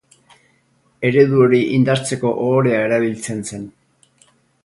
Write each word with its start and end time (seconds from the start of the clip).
Eredu 1.09 1.43
hori 1.47 1.59
indartzeko 1.79 2.33
ohorea 2.47 2.81
erabiltzen 2.87 3.47
zen. 3.53 3.71